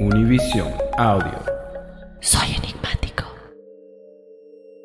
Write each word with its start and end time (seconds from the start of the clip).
Univision 0.00 0.72
Audio. 0.98 1.38
Soy 2.20 2.48
enigmático. 2.56 3.24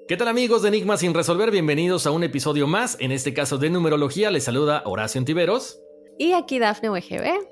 ¿Qué 0.08 0.18
tal 0.18 0.28
amigos 0.28 0.62
de 0.62 0.70
Enigma 0.70 0.98
sin 0.98 1.14
resolver? 1.14 1.52
Bienvenidos 1.52 2.08
a 2.08 2.12
un 2.12 2.24
episodio 2.24 2.68
más, 2.68 2.98
en 3.00 3.12
este 3.12 3.34
caso 3.34 3.58
de 3.58 3.70
numerología. 3.70 4.32
Les 4.32 4.44
saluda 4.44 4.84
Horacio 4.86 5.20
Antiveros. 5.20 5.80
Y 6.18 6.34
aquí 6.34 6.60
Dafne 6.60 6.90
UGB. 6.90 7.48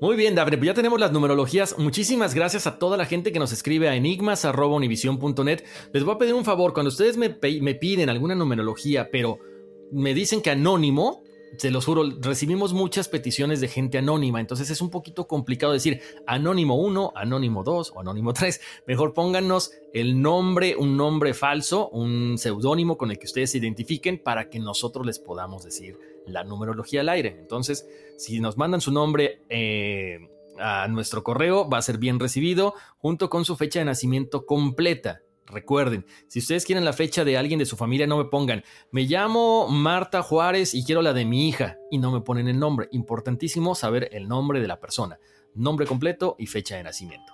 Muy 0.00 0.16
bien, 0.16 0.34
Dafne, 0.34 0.56
pues 0.56 0.66
ya 0.68 0.74
tenemos 0.74 1.00
las 1.00 1.12
numerologías. 1.12 1.78
Muchísimas 1.78 2.34
gracias 2.34 2.66
a 2.66 2.78
toda 2.78 2.96
la 2.96 3.06
gente 3.06 3.32
que 3.32 3.38
nos 3.38 3.52
escribe 3.52 3.88
a 3.88 3.96
enigmas.univision.net. 3.96 5.64
Les 5.92 6.04
voy 6.04 6.14
a 6.14 6.18
pedir 6.18 6.34
un 6.34 6.44
favor, 6.44 6.72
cuando 6.72 6.88
ustedes 6.88 7.16
me, 7.16 7.36
me 7.60 7.74
piden 7.74 8.08
alguna 8.08 8.34
numerología, 8.34 9.08
pero 9.10 9.38
me 9.90 10.14
dicen 10.14 10.42
que 10.42 10.50
anónimo, 10.50 11.22
se 11.56 11.70
los 11.70 11.84
juro, 11.84 12.04
recibimos 12.20 12.72
muchas 12.72 13.08
peticiones 13.08 13.60
de 13.60 13.68
gente 13.68 13.98
anónima, 13.98 14.40
entonces 14.40 14.70
es 14.70 14.80
un 14.80 14.90
poquito 14.90 15.26
complicado 15.26 15.72
decir 15.72 16.00
anónimo 16.26 16.76
1, 16.76 17.12
anónimo 17.14 17.64
2 17.64 17.92
o 17.94 18.00
anónimo 18.00 18.32
3. 18.34 18.60
Mejor 18.86 19.14
pónganos 19.14 19.72
el 19.92 20.20
nombre, 20.20 20.76
un 20.76 20.96
nombre 20.96 21.34
falso, 21.34 21.88
un 21.90 22.38
seudónimo 22.38 22.96
con 22.96 23.10
el 23.10 23.18
que 23.18 23.26
ustedes 23.26 23.52
se 23.52 23.58
identifiquen 23.58 24.22
para 24.22 24.48
que 24.48 24.58
nosotros 24.58 25.06
les 25.06 25.18
podamos 25.18 25.64
decir 25.64 25.98
la 26.26 26.44
numerología 26.44 27.00
al 27.00 27.08
aire. 27.08 27.36
Entonces, 27.38 27.88
si 28.16 28.40
nos 28.40 28.56
mandan 28.56 28.80
su 28.80 28.92
nombre 28.92 29.42
eh, 29.48 30.18
a 30.58 30.88
nuestro 30.88 31.22
correo, 31.22 31.68
va 31.68 31.78
a 31.78 31.82
ser 31.82 31.98
bien 31.98 32.20
recibido 32.20 32.74
junto 32.98 33.30
con 33.30 33.44
su 33.44 33.56
fecha 33.56 33.78
de 33.78 33.86
nacimiento 33.86 34.44
completa. 34.44 35.22
Recuerden, 35.48 36.04
si 36.28 36.40
ustedes 36.40 36.64
quieren 36.64 36.84
la 36.84 36.92
fecha 36.92 37.24
de 37.24 37.38
alguien 37.38 37.58
de 37.58 37.66
su 37.66 37.76
familia, 37.76 38.06
no 38.06 38.18
me 38.18 38.26
pongan, 38.26 38.62
me 38.90 39.02
llamo 39.02 39.68
Marta 39.68 40.22
Juárez 40.22 40.74
y 40.74 40.84
quiero 40.84 41.00
la 41.00 41.14
de 41.14 41.24
mi 41.24 41.48
hija, 41.48 41.78
y 41.90 41.98
no 41.98 42.10
me 42.12 42.20
ponen 42.20 42.48
el 42.48 42.58
nombre. 42.58 42.88
Importantísimo 42.92 43.74
saber 43.74 44.10
el 44.12 44.28
nombre 44.28 44.60
de 44.60 44.68
la 44.68 44.78
persona, 44.78 45.18
nombre 45.54 45.86
completo 45.86 46.36
y 46.38 46.46
fecha 46.46 46.76
de 46.76 46.82
nacimiento. 46.82 47.32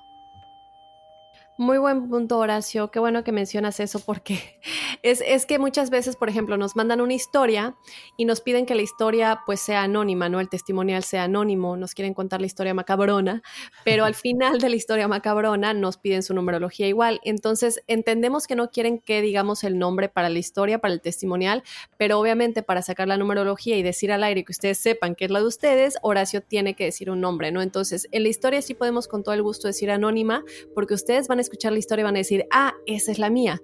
Muy 1.56 1.78
buen 1.78 2.08
punto, 2.08 2.38
Horacio. 2.38 2.90
Qué 2.90 2.98
bueno 2.98 3.22
que 3.22 3.30
mencionas 3.30 3.78
eso 3.78 4.00
porque 4.00 4.60
es, 5.04 5.44
que 5.44 5.58
muchas 5.58 5.90
veces, 5.90 6.16
por 6.16 6.30
ejemplo, 6.30 6.56
nos 6.56 6.76
mandan 6.76 7.02
una 7.02 7.12
historia 7.12 7.76
y 8.16 8.24
nos 8.24 8.40
piden 8.40 8.64
que 8.64 8.74
la 8.74 8.80
historia 8.80 9.42
pues 9.44 9.60
sea 9.60 9.82
anónima, 9.82 10.30
¿no? 10.30 10.40
El 10.40 10.48
testimonial 10.48 11.04
sea 11.04 11.24
anónimo, 11.24 11.76
nos 11.76 11.92
quieren 11.92 12.14
contar 12.14 12.40
la 12.40 12.46
historia 12.46 12.72
macabrona, 12.72 13.42
pero 13.84 14.06
al 14.06 14.14
final 14.14 14.60
de 14.60 14.70
la 14.70 14.76
historia 14.76 15.06
macabrona 15.06 15.74
nos 15.74 15.98
piden 15.98 16.22
su 16.22 16.32
numerología 16.32 16.88
igual. 16.88 17.20
Entonces, 17.22 17.82
entendemos 17.86 18.46
que 18.46 18.56
no 18.56 18.70
quieren 18.70 18.98
que 18.98 19.20
digamos 19.20 19.62
el 19.62 19.78
nombre 19.78 20.08
para 20.08 20.30
la 20.30 20.38
historia, 20.38 20.78
para 20.78 20.94
el 20.94 21.02
testimonial, 21.02 21.62
pero 21.98 22.18
obviamente 22.18 22.62
para 22.62 22.80
sacar 22.80 23.06
la 23.06 23.18
numerología 23.18 23.76
y 23.76 23.82
decir 23.82 24.10
al 24.10 24.24
aire 24.24 24.42
que 24.42 24.52
ustedes 24.52 24.78
sepan 24.78 25.14
que 25.14 25.26
es 25.26 25.30
la 25.30 25.40
de 25.40 25.46
ustedes, 25.46 25.98
Horacio 26.00 26.40
tiene 26.40 26.74
que 26.76 26.84
decir 26.84 27.10
un 27.10 27.20
nombre, 27.20 27.52
¿no? 27.52 27.60
Entonces, 27.60 28.08
en 28.10 28.22
la 28.22 28.30
historia 28.30 28.62
sí 28.62 28.72
podemos 28.72 29.06
con 29.06 29.22
todo 29.22 29.34
el 29.34 29.42
gusto 29.42 29.68
decir 29.68 29.90
anónima 29.90 30.44
porque 30.74 30.94
ustedes 30.94 31.28
van 31.28 31.40
a 31.40 31.42
escuchar 31.42 31.72
la 31.72 31.78
historia 31.78 32.02
y 32.02 32.04
van 32.04 32.16
a 32.16 32.18
decir, 32.18 32.46
ah, 32.50 32.72
esa 32.86 33.12
es 33.12 33.18
la 33.18 33.28
mía. 33.28 33.60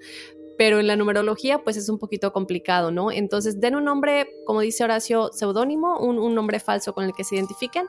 Pero 0.61 0.79
en 0.79 0.87
la 0.87 0.95
numerología, 0.95 1.65
pues 1.65 1.79
es 1.79 1.89
un 1.89 1.99
poquito 1.99 2.35
complicado, 2.35 2.91
¿no? 2.91 3.11
Entonces, 3.11 3.63
den 3.63 3.77
un 3.77 3.85
nombre, 3.85 4.29
como 4.45 4.61
dice 4.61 4.85
Horacio, 4.85 5.31
seudónimo, 5.33 5.99
un, 5.99 6.19
un 6.19 6.35
nombre 6.35 6.61
falso 6.61 6.93
con 6.93 7.07
el 7.07 7.15
que 7.15 7.25
se 7.25 7.37
identifiquen 7.37 7.87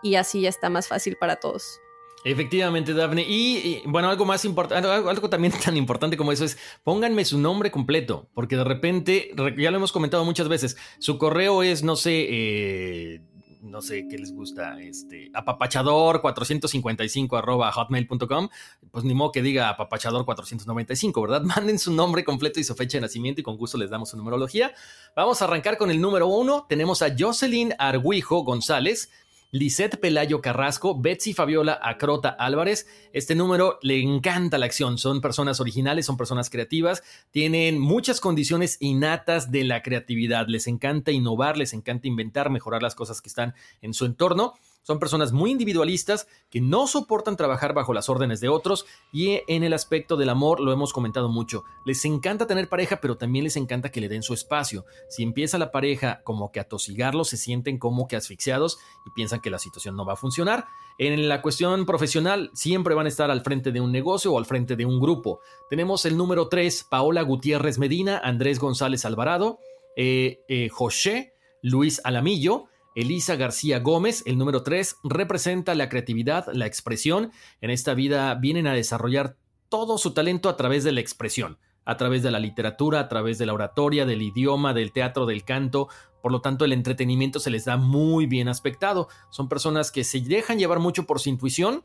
y 0.00 0.14
así 0.14 0.42
ya 0.42 0.48
está 0.48 0.70
más 0.70 0.86
fácil 0.86 1.16
para 1.18 1.40
todos. 1.40 1.80
Efectivamente, 2.22 2.94
Dafne. 2.94 3.24
Y, 3.28 3.56
y, 3.56 3.82
bueno, 3.86 4.10
algo 4.10 4.24
más 4.24 4.44
importante, 4.44 4.88
algo, 4.88 5.10
algo, 5.10 5.28
también 5.28 5.52
tan 5.64 5.76
importante 5.76 6.16
como 6.16 6.30
eso 6.30 6.44
es, 6.44 6.56
pónganme 6.84 7.24
su 7.24 7.36
nombre 7.36 7.72
completo, 7.72 8.28
porque 8.32 8.54
de 8.54 8.62
repente, 8.62 9.32
ya 9.58 9.72
lo 9.72 9.78
hemos 9.78 9.90
comentado 9.90 10.24
muchas 10.24 10.46
veces, 10.46 10.76
su 11.00 11.18
correo 11.18 11.64
es, 11.64 11.82
no 11.82 11.96
sé, 11.96 12.26
eh, 12.30 13.22
no 13.64 13.80
sé 13.80 14.06
qué 14.08 14.18
les 14.18 14.32
gusta, 14.32 14.78
este, 14.80 15.30
apapachador 15.32 16.20
455 16.20 17.36
arroba 17.36 17.72
hotmail.com, 17.72 18.48
pues 18.90 19.04
ni 19.04 19.14
modo 19.14 19.32
que 19.32 19.42
diga 19.42 19.70
apapachador 19.70 20.24
495, 20.24 21.22
¿verdad? 21.22 21.42
Manden 21.42 21.78
su 21.78 21.92
nombre 21.92 22.24
completo 22.24 22.60
y 22.60 22.64
su 22.64 22.74
fecha 22.74 22.98
de 22.98 23.02
nacimiento 23.02 23.40
y 23.40 23.44
con 23.44 23.56
gusto 23.56 23.78
les 23.78 23.90
damos 23.90 24.10
su 24.10 24.16
numerología. 24.16 24.72
Vamos 25.16 25.40
a 25.40 25.46
arrancar 25.46 25.78
con 25.78 25.90
el 25.90 26.00
número 26.00 26.28
uno. 26.28 26.66
Tenemos 26.68 27.02
a 27.02 27.14
Jocelyn 27.18 27.74
Arguijo 27.78 28.44
González. 28.44 29.10
Lisette 29.54 29.98
Pelayo 29.98 30.40
Carrasco, 30.40 31.00
Betsy 31.00 31.32
Fabiola 31.32 31.78
Acrota 31.80 32.30
Álvarez. 32.30 32.88
Este 33.12 33.36
número 33.36 33.78
le 33.82 34.00
encanta 34.00 34.58
la 34.58 34.66
acción. 34.66 34.98
Son 34.98 35.20
personas 35.20 35.60
originales, 35.60 36.06
son 36.06 36.16
personas 36.16 36.50
creativas, 36.50 37.04
tienen 37.30 37.78
muchas 37.78 38.20
condiciones 38.20 38.78
innatas 38.80 39.52
de 39.52 39.62
la 39.62 39.80
creatividad. 39.80 40.48
Les 40.48 40.66
encanta 40.66 41.12
innovar, 41.12 41.56
les 41.56 41.72
encanta 41.72 42.08
inventar, 42.08 42.50
mejorar 42.50 42.82
las 42.82 42.96
cosas 42.96 43.22
que 43.22 43.28
están 43.28 43.54
en 43.80 43.94
su 43.94 44.06
entorno. 44.06 44.54
Son 44.84 44.98
personas 44.98 45.32
muy 45.32 45.50
individualistas 45.50 46.28
que 46.50 46.60
no 46.60 46.86
soportan 46.86 47.36
trabajar 47.36 47.72
bajo 47.72 47.94
las 47.94 48.08
órdenes 48.08 48.40
de 48.40 48.50
otros 48.50 48.84
y 49.12 49.40
en 49.48 49.64
el 49.64 49.72
aspecto 49.72 50.16
del 50.16 50.28
amor 50.28 50.60
lo 50.60 50.72
hemos 50.72 50.92
comentado 50.92 51.30
mucho. 51.30 51.64
Les 51.86 52.04
encanta 52.04 52.46
tener 52.46 52.68
pareja, 52.68 53.00
pero 53.00 53.16
también 53.16 53.44
les 53.44 53.56
encanta 53.56 53.90
que 53.90 54.02
le 54.02 54.10
den 54.10 54.22
su 54.22 54.34
espacio. 54.34 54.84
Si 55.08 55.22
empieza 55.22 55.56
la 55.56 55.72
pareja 55.72 56.20
como 56.22 56.52
que 56.52 56.60
a 56.60 56.68
tosigarlos, 56.68 57.30
se 57.30 57.38
sienten 57.38 57.78
como 57.78 58.06
que 58.06 58.16
asfixiados 58.16 58.78
y 59.06 59.10
piensan 59.10 59.40
que 59.40 59.50
la 59.50 59.58
situación 59.58 59.96
no 59.96 60.04
va 60.04 60.12
a 60.12 60.16
funcionar. 60.16 60.66
En 60.98 61.28
la 61.28 61.42
cuestión 61.42 61.86
profesional, 61.86 62.50
siempre 62.52 62.94
van 62.94 63.06
a 63.06 63.08
estar 63.08 63.30
al 63.30 63.40
frente 63.40 63.72
de 63.72 63.80
un 63.80 63.90
negocio 63.90 64.32
o 64.32 64.38
al 64.38 64.44
frente 64.44 64.76
de 64.76 64.84
un 64.86 65.00
grupo. 65.00 65.40
Tenemos 65.70 66.04
el 66.04 66.16
número 66.16 66.48
3, 66.48 66.86
Paola 66.90 67.22
Gutiérrez 67.22 67.78
Medina, 67.78 68.18
Andrés 68.22 68.60
González 68.60 69.04
Alvarado, 69.04 69.58
eh, 69.96 70.40
eh, 70.48 70.68
José 70.68 71.34
Luis 71.62 72.00
Alamillo. 72.04 72.66
Elisa 72.94 73.34
García 73.34 73.80
Gómez, 73.80 74.22
el 74.24 74.38
número 74.38 74.62
3, 74.62 74.98
representa 75.02 75.74
la 75.74 75.88
creatividad, 75.88 76.46
la 76.52 76.66
expresión. 76.66 77.32
En 77.60 77.70
esta 77.70 77.92
vida 77.94 78.34
vienen 78.36 78.68
a 78.68 78.74
desarrollar 78.74 79.36
todo 79.68 79.98
su 79.98 80.12
talento 80.12 80.48
a 80.48 80.56
través 80.56 80.84
de 80.84 80.92
la 80.92 81.00
expresión, 81.00 81.58
a 81.84 81.96
través 81.96 82.22
de 82.22 82.30
la 82.30 82.38
literatura, 82.38 83.00
a 83.00 83.08
través 83.08 83.38
de 83.38 83.46
la 83.46 83.54
oratoria, 83.54 84.06
del 84.06 84.22
idioma, 84.22 84.74
del 84.74 84.92
teatro, 84.92 85.26
del 85.26 85.44
canto. 85.44 85.88
Por 86.22 86.30
lo 86.30 86.40
tanto, 86.40 86.64
el 86.64 86.72
entretenimiento 86.72 87.40
se 87.40 87.50
les 87.50 87.64
da 87.64 87.76
muy 87.76 88.26
bien 88.26 88.46
aspectado. 88.46 89.08
Son 89.30 89.48
personas 89.48 89.90
que 89.90 90.04
se 90.04 90.20
dejan 90.20 90.60
llevar 90.60 90.78
mucho 90.78 91.04
por 91.04 91.18
su 91.18 91.28
intuición 91.28 91.84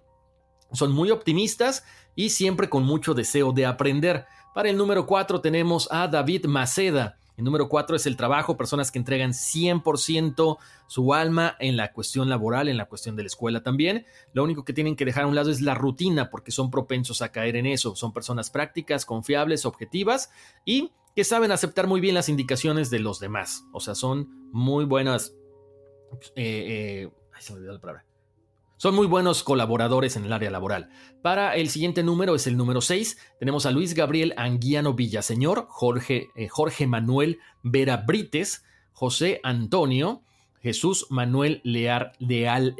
Son 0.71 0.91
muy 0.91 1.09
optimistas 1.09 1.83
y 2.15 2.29
siempre 2.29 2.69
con 2.69 2.83
mucho 2.83 3.15
deseo 3.15 3.51
de 3.51 3.65
aprender. 3.65 4.27
Para 4.53 4.69
el 4.69 4.77
número 4.77 5.07
4 5.07 5.41
tenemos 5.41 5.87
a 5.91 6.07
David 6.07 6.45
Maceda. 6.45 7.17
El 7.39 7.45
número 7.45 7.69
4 7.69 7.95
es 7.95 8.05
el 8.05 8.17
trabajo, 8.17 8.57
personas 8.57 8.91
que 8.91 8.99
entregan 8.99 9.31
100% 9.31 10.57
su 10.87 11.13
alma 11.13 11.55
en 11.59 11.77
la 11.77 11.93
cuestión 11.93 12.27
laboral, 12.27 12.67
en 12.67 12.75
la 12.75 12.89
cuestión 12.89 13.15
de 13.15 13.23
la 13.23 13.27
escuela 13.27 13.63
también. 13.63 14.05
Lo 14.33 14.43
único 14.43 14.65
que 14.65 14.73
tienen 14.73 14.97
que 14.97 15.05
dejar 15.05 15.23
a 15.23 15.27
un 15.27 15.35
lado 15.35 15.49
es 15.49 15.61
la 15.61 15.73
rutina 15.73 16.31
porque 16.31 16.51
son 16.51 16.69
propensos 16.69 17.21
a 17.21 17.31
caer 17.31 17.55
en 17.55 17.65
eso. 17.65 17.95
Son 17.95 18.11
personas 18.11 18.49
prácticas, 18.49 19.05
confiables, 19.05 19.65
objetivas 19.65 20.31
y 20.65 20.91
que 21.15 21.23
saben 21.23 21.53
aceptar 21.53 21.87
muy 21.87 22.01
bien 22.01 22.15
las 22.15 22.27
indicaciones 22.27 22.89
de 22.89 22.99
los 22.99 23.21
demás. 23.21 23.63
O 23.71 23.79
sea, 23.79 23.95
son 23.95 24.27
muy 24.51 24.83
buenas... 24.83 25.33
Eh, 26.35 27.05
eh, 27.05 27.09
ay, 27.31 27.41
se 27.41 27.53
me 27.53 27.59
olvidó 27.59 27.71
la 27.71 27.79
palabra 27.79 28.08
son 28.79 28.95
muy 28.95 29.07
buenos 29.07 29.43
colaboradores 29.43 30.15
en 30.15 30.23
el 30.23 30.31
área 30.31 30.49
laboral. 30.49 30.89
Para 31.21 31.53
el 31.57 31.67
siguiente 31.67 32.01
número 32.01 32.33
es 32.33 32.47
el 32.47 32.55
número 32.55 32.79
6. 32.79 33.17
Tenemos 33.37 33.65
a 33.65 33.71
Luis 33.71 33.93
Gabriel 33.93 34.33
Anguiano 34.37 34.93
Villaseñor, 34.93 35.65
Jorge, 35.67 36.29
eh, 36.33 36.47
Jorge 36.47 36.87
Manuel 36.87 37.39
Vera 37.61 37.97
Brites, 37.97 38.63
José 38.93 39.41
Antonio, 39.43 40.23
Jesús 40.61 41.07
Manuel 41.09 41.59
Leal, 41.65 42.13
Leal 42.19 42.77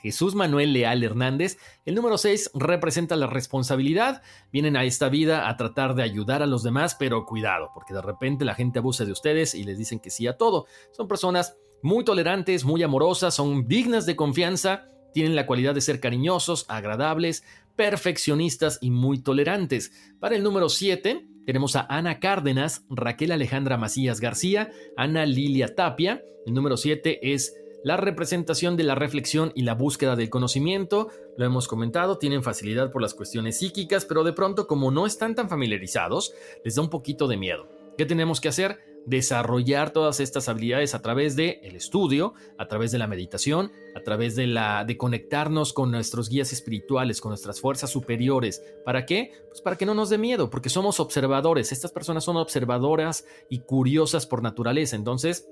Jesús 0.00 0.36
Manuel 0.36 0.72
Leal 0.72 1.02
Hernández. 1.02 1.58
El 1.84 1.96
número 1.96 2.16
6 2.16 2.52
representa 2.54 3.16
la 3.16 3.26
responsabilidad. 3.26 4.22
Vienen 4.52 4.76
a 4.76 4.84
esta 4.84 5.08
vida 5.08 5.48
a 5.48 5.56
tratar 5.56 5.96
de 5.96 6.04
ayudar 6.04 6.44
a 6.44 6.46
los 6.46 6.62
demás, 6.62 6.94
pero 6.96 7.26
cuidado, 7.26 7.70
porque 7.74 7.92
de 7.92 8.02
repente 8.02 8.44
la 8.44 8.54
gente 8.54 8.78
abusa 8.78 9.04
de 9.04 9.10
ustedes 9.10 9.56
y 9.56 9.64
les 9.64 9.78
dicen 9.78 9.98
que 9.98 10.10
sí 10.10 10.28
a 10.28 10.36
todo. 10.36 10.66
Son 10.92 11.08
personas 11.08 11.56
muy 11.82 12.04
tolerantes, 12.04 12.64
muy 12.64 12.84
amorosas, 12.84 13.34
son 13.34 13.66
dignas 13.66 14.06
de 14.06 14.14
confianza 14.14 14.92
tienen 15.12 15.36
la 15.36 15.46
cualidad 15.46 15.74
de 15.74 15.80
ser 15.80 16.00
cariñosos, 16.00 16.66
agradables, 16.68 17.44
perfeccionistas 17.76 18.78
y 18.80 18.90
muy 18.90 19.18
tolerantes. 19.18 19.92
Para 20.18 20.36
el 20.36 20.42
número 20.42 20.68
7 20.68 21.26
tenemos 21.46 21.76
a 21.76 21.86
Ana 21.88 22.18
Cárdenas, 22.18 22.84
Raquel 22.90 23.32
Alejandra 23.32 23.76
Macías 23.76 24.20
García, 24.20 24.70
Ana 24.96 25.26
Lilia 25.26 25.74
Tapia. 25.74 26.22
El 26.44 26.54
número 26.54 26.76
7 26.76 27.32
es 27.32 27.54
la 27.84 27.96
representación 27.96 28.76
de 28.76 28.82
la 28.82 28.94
reflexión 28.94 29.52
y 29.54 29.62
la 29.62 29.74
búsqueda 29.74 30.16
del 30.16 30.30
conocimiento. 30.30 31.08
Lo 31.36 31.46
hemos 31.46 31.68
comentado, 31.68 32.18
tienen 32.18 32.42
facilidad 32.42 32.90
por 32.90 33.00
las 33.00 33.14
cuestiones 33.14 33.58
psíquicas, 33.58 34.04
pero 34.04 34.24
de 34.24 34.32
pronto 34.32 34.66
como 34.66 34.90
no 34.90 35.06
están 35.06 35.34
tan 35.34 35.48
familiarizados, 35.48 36.34
les 36.64 36.74
da 36.74 36.82
un 36.82 36.90
poquito 36.90 37.28
de 37.28 37.36
miedo. 37.36 37.68
¿Qué 37.96 38.04
tenemos 38.04 38.40
que 38.40 38.48
hacer? 38.48 38.78
Desarrollar 39.08 39.90
todas 39.90 40.20
estas 40.20 40.48
habilidades 40.48 40.94
a 40.94 41.00
través 41.00 41.34
de 41.34 41.60
el 41.62 41.76
estudio, 41.76 42.34
a 42.58 42.68
través 42.68 42.92
de 42.92 42.98
la 42.98 43.06
meditación, 43.06 43.72
a 43.96 44.02
través 44.02 44.36
de 44.36 44.46
la 44.46 44.84
de 44.84 44.98
conectarnos 44.98 45.72
con 45.72 45.90
nuestros 45.90 46.28
guías 46.28 46.52
espirituales, 46.52 47.20
con 47.20 47.30
nuestras 47.30 47.60
fuerzas 47.60 47.90
superiores. 47.90 48.62
¿Para 48.84 49.06
qué? 49.06 49.32
Pues 49.48 49.62
para 49.62 49.76
que 49.76 49.86
no 49.86 49.94
nos 49.94 50.10
dé 50.10 50.18
miedo, 50.18 50.50
porque 50.50 50.68
somos 50.68 51.00
observadores. 51.00 51.72
Estas 51.72 51.90
personas 51.90 52.24
son 52.24 52.36
observadoras 52.36 53.24
y 53.48 53.60
curiosas 53.60 54.26
por 54.26 54.42
naturaleza. 54.42 54.96
Entonces, 54.96 55.48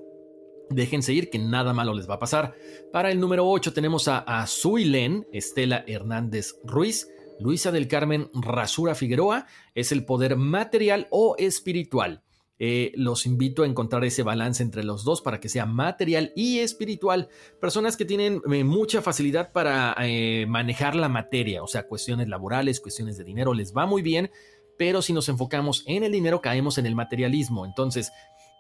Déjense 0.69 1.13
ir 1.13 1.31
que 1.31 1.39
nada 1.39 1.73
malo 1.73 1.95
les 1.95 2.11
va 2.11 2.15
a 2.15 2.19
pasar. 2.19 2.57
Para 2.93 3.13
el 3.13 3.21
número 3.21 3.49
8 3.49 3.73
tenemos 3.73 4.09
a 4.09 4.19
Azuilén 4.19 5.25
Estela 5.33 5.85
Hernández 5.87 6.57
Ruiz. 6.65 7.09
Luisa 7.39 7.71
del 7.71 7.87
Carmen 7.87 8.31
Rasura 8.35 8.97
Figueroa 8.97 9.47
es 9.77 9.93
el 9.93 10.05
poder 10.05 10.37
material 10.37 11.07
o 11.11 11.37
espiritual. 11.39 12.25
Eh, 12.59 12.93
los 12.95 13.27
invito 13.27 13.63
a 13.63 13.67
encontrar 13.67 14.05
ese 14.05 14.23
balance 14.23 14.63
entre 14.63 14.83
los 14.83 15.05
dos 15.05 15.21
para 15.21 15.41
que 15.41 15.49
sea 15.49 15.67
material 15.67 16.33
y 16.35 16.61
espiritual. 16.61 17.29
Personas 17.61 17.97
que 17.97 18.07
tienen 18.07 18.41
eh, 18.51 18.65
mucha 18.65 19.03
facilidad 19.03 19.53
para 19.53 19.95
eh, 20.01 20.47
manejar 20.49 20.97
la 20.97 21.09
materia, 21.09 21.63
o 21.63 21.67
sea, 21.67 21.87
cuestiones 21.87 22.29
laborales, 22.29 22.81
cuestiones 22.81 23.19
de 23.19 23.25
dinero, 23.25 23.53
les 23.53 23.75
va 23.75 23.85
muy 23.85 24.01
bien, 24.01 24.31
pero 24.79 25.03
si 25.03 25.13
nos 25.13 25.29
enfocamos 25.29 25.85
en 25.87 26.03
el 26.03 26.13
dinero 26.13 26.41
caemos 26.41 26.79
en 26.79 26.87
el 26.87 26.95
materialismo. 26.95 27.67
Entonces, 27.67 28.11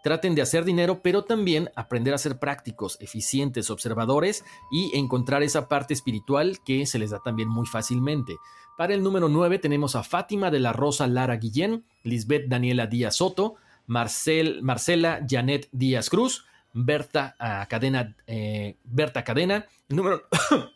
traten 0.02 0.34
de 0.34 0.42
hacer 0.42 0.64
dinero, 0.64 1.00
pero 1.02 1.24
también 1.24 1.70
aprender 1.74 2.14
a 2.14 2.18
ser 2.18 2.38
prácticos, 2.38 2.96
eficientes, 3.00 3.70
observadores 3.70 4.44
y 4.70 4.96
encontrar 4.96 5.42
esa 5.42 5.68
parte 5.68 5.94
espiritual 5.94 6.58
que 6.64 6.86
se 6.86 6.98
les 6.98 7.10
da 7.10 7.20
también 7.24 7.48
muy 7.48 7.66
fácilmente. 7.66 8.36
Para 8.76 8.94
el 8.94 9.02
número 9.02 9.28
9 9.28 9.58
tenemos 9.58 9.96
a 9.96 10.02
Fátima 10.02 10.50
de 10.50 10.60
la 10.60 10.72
Rosa 10.72 11.06
Lara 11.06 11.36
Guillén, 11.36 11.84
Lisbeth 12.04 12.46
Daniela 12.46 12.86
Díaz 12.86 13.16
Soto, 13.16 13.56
Marcel, 13.86 14.62
Marcela 14.62 15.24
Janet 15.28 15.68
Díaz 15.72 16.10
Cruz, 16.10 16.44
Berta 16.72 17.36
ah, 17.38 17.66
Cadena, 17.68 18.14
eh, 18.26 18.76
Berta 18.84 19.24
Cadena, 19.24 19.66
el 19.88 19.96
número, 19.96 20.22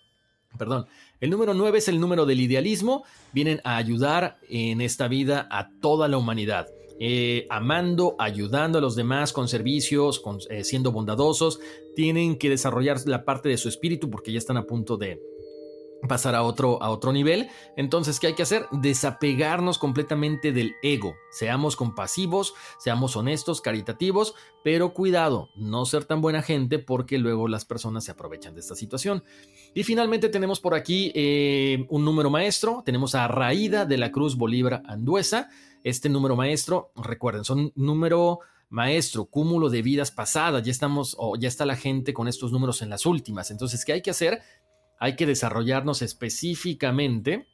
perdón, 0.58 0.86
el 1.20 1.30
número 1.30 1.52
9 1.52 1.78
es 1.78 1.88
el 1.88 2.00
número 2.00 2.24
del 2.24 2.40
idealismo, 2.40 3.04
vienen 3.32 3.60
a 3.64 3.76
ayudar 3.76 4.38
en 4.48 4.80
esta 4.80 5.08
vida 5.08 5.46
a 5.50 5.70
toda 5.80 6.08
la 6.08 6.16
humanidad. 6.16 6.68
Eh, 7.02 7.46
amando, 7.48 8.14
ayudando 8.18 8.78
a 8.78 8.80
los 8.82 8.94
demás 8.94 9.32
con 9.32 9.48
servicios, 9.48 10.22
eh, 10.50 10.64
siendo 10.64 10.92
bondadosos, 10.92 11.58
tienen 11.96 12.36
que 12.36 12.50
desarrollar 12.50 12.98
la 13.06 13.24
parte 13.24 13.48
de 13.48 13.56
su 13.56 13.70
espíritu 13.70 14.10
porque 14.10 14.32
ya 14.32 14.38
están 14.38 14.58
a 14.58 14.66
punto 14.66 14.98
de, 14.98 15.18
pasar 16.10 16.34
a 16.34 16.42
otro, 16.42 16.82
a 16.82 16.90
otro 16.90 17.12
nivel. 17.12 17.50
Entonces, 17.76 18.18
¿qué 18.18 18.26
hay 18.26 18.34
que 18.34 18.42
hacer? 18.42 18.66
Desapegarnos 18.72 19.78
completamente 19.78 20.50
del 20.50 20.74
ego. 20.82 21.14
Seamos 21.30 21.76
compasivos, 21.76 22.52
seamos 22.80 23.14
honestos, 23.14 23.60
caritativos, 23.60 24.34
pero 24.64 24.92
cuidado, 24.92 25.50
no 25.54 25.86
ser 25.86 26.04
tan 26.04 26.20
buena 26.20 26.42
gente 26.42 26.80
porque 26.80 27.18
luego 27.18 27.46
las 27.46 27.64
personas 27.64 28.02
se 28.02 28.10
aprovechan 28.10 28.54
de 28.54 28.60
esta 28.60 28.74
situación. 28.74 29.22
Y 29.72 29.84
finalmente 29.84 30.28
tenemos 30.28 30.58
por 30.58 30.74
aquí 30.74 31.12
eh, 31.14 31.86
un 31.88 32.04
número 32.04 32.28
maestro. 32.28 32.82
Tenemos 32.84 33.14
a 33.14 33.28
Raída 33.28 33.84
de 33.86 33.96
la 33.96 34.10
Cruz 34.10 34.36
Bolívar 34.36 34.82
Anduesa. 34.86 35.48
Este 35.84 36.08
número 36.08 36.34
maestro, 36.34 36.90
recuerden, 36.96 37.44
son 37.44 37.72
número 37.76 38.40
maestro, 38.70 39.26
cúmulo 39.26 39.68
de 39.68 39.82
vidas 39.82 40.10
pasadas, 40.12 40.62
ya 40.62 40.70
estamos 40.70 41.16
o 41.18 41.36
ya 41.36 41.48
está 41.48 41.66
la 41.66 41.76
gente 41.76 42.14
con 42.14 42.28
estos 42.28 42.52
números 42.52 42.82
en 42.82 42.88
las 42.88 43.04
últimas. 43.04 43.50
Entonces, 43.50 43.84
¿qué 43.84 43.92
hay 43.92 44.02
que 44.02 44.10
hacer? 44.10 44.40
Hay 45.00 45.16
que 45.16 45.26
desarrollarnos 45.26 46.02
específicamente 46.02 47.48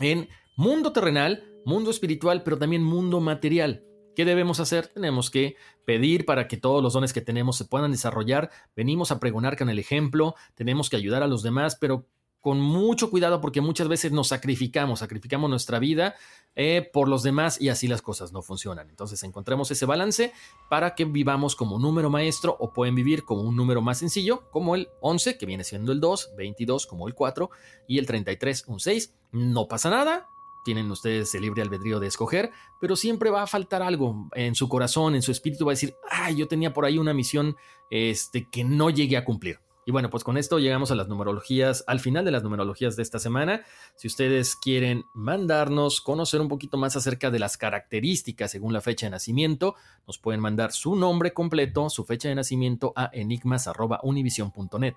en 0.00 0.28
mundo 0.56 0.92
terrenal, 0.92 1.44
mundo 1.64 1.90
espiritual, 1.90 2.42
pero 2.42 2.58
también 2.58 2.82
mundo 2.82 3.20
material. 3.20 3.84
¿Qué 4.16 4.24
debemos 4.24 4.58
hacer? 4.58 4.88
Tenemos 4.88 5.30
que 5.30 5.54
pedir 5.86 6.24
para 6.24 6.48
que 6.48 6.56
todos 6.56 6.82
los 6.82 6.92
dones 6.92 7.12
que 7.12 7.20
tenemos 7.20 7.56
se 7.56 7.64
puedan 7.64 7.92
desarrollar. 7.92 8.50
Venimos 8.74 9.12
a 9.12 9.20
pregonar 9.20 9.56
con 9.56 9.70
el 9.70 9.78
ejemplo, 9.78 10.34
tenemos 10.56 10.90
que 10.90 10.96
ayudar 10.96 11.22
a 11.22 11.28
los 11.28 11.44
demás, 11.44 11.76
pero 11.76 12.08
con 12.40 12.60
mucho 12.60 13.10
cuidado 13.10 13.40
porque 13.40 13.60
muchas 13.60 13.88
veces 13.88 14.12
nos 14.12 14.28
sacrificamos, 14.28 15.00
sacrificamos 15.00 15.50
nuestra 15.50 15.78
vida 15.78 16.14
eh, 16.54 16.88
por 16.92 17.08
los 17.08 17.22
demás 17.22 17.60
y 17.60 17.68
así 17.68 17.88
las 17.88 18.02
cosas 18.02 18.32
no 18.32 18.42
funcionan. 18.42 18.88
Entonces 18.90 19.22
encontremos 19.22 19.70
ese 19.70 19.86
balance 19.86 20.32
para 20.68 20.94
que 20.94 21.04
vivamos 21.04 21.56
como 21.56 21.78
número 21.78 22.10
maestro 22.10 22.56
o 22.58 22.72
pueden 22.72 22.94
vivir 22.94 23.24
como 23.24 23.42
un 23.42 23.56
número 23.56 23.80
más 23.80 23.98
sencillo 23.98 24.48
como 24.50 24.74
el 24.74 24.88
11 25.00 25.38
que 25.38 25.46
viene 25.46 25.64
siendo 25.64 25.92
el 25.92 26.00
2, 26.00 26.34
22 26.36 26.86
como 26.86 27.08
el 27.08 27.14
4 27.14 27.50
y 27.86 27.98
el 27.98 28.06
33 28.06 28.64
un 28.68 28.80
6. 28.80 29.14
No 29.32 29.68
pasa 29.68 29.90
nada, 29.90 30.26
tienen 30.64 30.90
ustedes 30.90 31.34
el 31.34 31.42
libre 31.42 31.62
albedrío 31.62 32.00
de 32.00 32.06
escoger, 32.06 32.50
pero 32.80 32.96
siempre 32.96 33.30
va 33.30 33.42
a 33.42 33.46
faltar 33.46 33.82
algo 33.82 34.28
en 34.34 34.54
su 34.54 34.68
corazón, 34.68 35.14
en 35.14 35.22
su 35.22 35.32
espíritu 35.32 35.64
va 35.64 35.72
a 35.72 35.74
decir, 35.74 35.96
ay, 36.10 36.36
yo 36.36 36.48
tenía 36.48 36.72
por 36.72 36.84
ahí 36.84 36.98
una 36.98 37.14
misión 37.14 37.56
este, 37.90 38.48
que 38.50 38.64
no 38.64 38.90
llegué 38.90 39.16
a 39.16 39.24
cumplir. 39.24 39.60
Y 39.88 39.90
bueno, 39.90 40.10
pues 40.10 40.22
con 40.22 40.36
esto 40.36 40.58
llegamos 40.58 40.90
a 40.90 40.94
las 40.94 41.08
numerologías, 41.08 41.82
al 41.86 41.98
final 41.98 42.22
de 42.22 42.30
las 42.30 42.42
numerologías 42.42 42.94
de 42.94 43.02
esta 43.02 43.18
semana. 43.18 43.62
Si 43.96 44.06
ustedes 44.06 44.54
quieren 44.54 45.06
mandarnos, 45.14 46.02
conocer 46.02 46.42
un 46.42 46.48
poquito 46.48 46.76
más 46.76 46.94
acerca 46.94 47.30
de 47.30 47.38
las 47.38 47.56
características 47.56 48.50
según 48.50 48.74
la 48.74 48.82
fecha 48.82 49.06
de 49.06 49.12
nacimiento, 49.12 49.76
nos 50.06 50.18
pueden 50.18 50.42
mandar 50.42 50.72
su 50.72 50.94
nombre 50.94 51.32
completo, 51.32 51.88
su 51.88 52.04
fecha 52.04 52.28
de 52.28 52.34
nacimiento 52.34 52.92
a 52.96 53.08
enigmas.univision.net. 53.14 54.96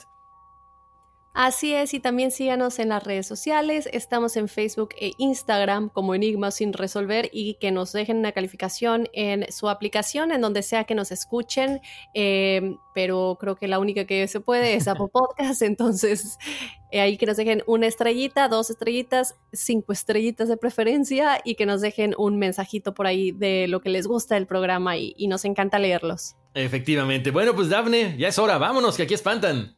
Así 1.34 1.74
es, 1.74 1.94
y 1.94 2.02
también 2.02 2.30
síganos 2.30 2.78
en 2.80 2.90
las 2.90 3.06
redes 3.06 3.26
sociales. 3.26 3.88
Estamos 3.94 4.36
en 4.36 4.50
Facebook 4.50 4.90
e 5.00 5.14
Instagram 5.18 5.88
como 5.88 6.14
Enigmas 6.14 6.56
sin 6.56 6.74
resolver 6.74 7.30
y 7.32 7.54
que 7.54 7.72
nos 7.72 7.94
dejen 7.94 8.18
una 8.18 8.34
calificación 8.34 9.08
en 9.14 9.50
su 9.50 9.70
aplicación, 9.70 10.34
en 10.34 10.42
donde 10.42 10.62
sea 10.62 10.84
que 10.84 10.94
nos 10.94 11.10
escuchen. 11.10 11.80
Em, 12.14 12.78
pero 12.94 13.38
creo 13.40 13.56
que 13.56 13.70
la 13.70 13.80
única 13.80 14.04
que 14.06 14.28
se 14.28 14.42
puede 14.42 14.74
es 14.74 14.90
Apple 14.90 15.08
Podcast. 15.14 15.62
Entonces, 15.62 16.38
eh, 16.92 17.00
ahí 17.00 17.18
que 17.18 17.26
nos 17.26 17.38
dejen 17.38 17.64
una 17.66 17.88
estrellita, 17.88 18.50
dos 18.50 18.70
estrellitas, 18.70 19.36
cinco 19.54 19.94
estrellitas 19.94 20.50
de 20.50 20.58
preferencia 20.58 21.40
y 21.46 21.56
que 21.56 21.66
nos 21.66 21.80
dejen 21.80 22.14
un 22.18 22.40
mensajito 22.40 22.94
por 22.94 23.08
ahí 23.08 23.32
de 23.32 23.70
lo 23.70 23.80
que 23.80 23.90
les 23.90 24.06
gusta 24.06 24.36
del 24.36 24.48
programa 24.48 24.98
y, 24.98 25.14
y 25.16 25.30
nos 25.30 25.46
encanta 25.46 25.80
leerlos. 25.80 26.36
Efectivamente. 26.54 27.32
Bueno, 27.32 27.56
pues 27.56 27.70
Dafne, 27.70 28.18
ya 28.18 28.28
es 28.28 28.38
hora. 28.38 28.58
Vámonos, 28.58 28.98
que 28.98 29.04
aquí 29.04 29.14
espantan. 29.14 29.78